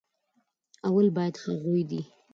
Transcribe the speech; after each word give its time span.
اول 0.87 1.07
بايد 1.15 1.35
هغوي 1.43 1.81
دې 1.89 2.01